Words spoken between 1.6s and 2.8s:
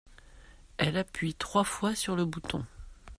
fois sur le bouton.